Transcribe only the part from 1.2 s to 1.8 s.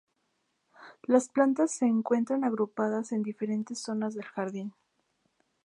plantas